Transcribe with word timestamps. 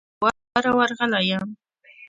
زه 0.09 0.09
څو 0.19 0.25
واره 0.53 0.71
ور 0.77 0.87
رغلى 0.91 1.19
يم. 1.31 1.47